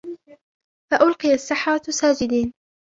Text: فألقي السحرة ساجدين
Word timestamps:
فألقي 0.91 1.33
السحرة 1.33 1.83
ساجدين 1.91 2.53